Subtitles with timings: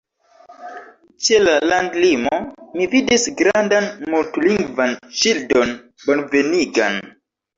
[1.25, 2.37] Ĉe la landlimo,
[2.79, 5.75] mi vidis grandan mult-lingvan ŝildon
[6.07, 6.99] bonvenigan.